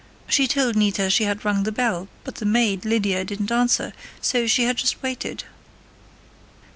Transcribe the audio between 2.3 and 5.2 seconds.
the maid, Lydia, didn't answer, so she had just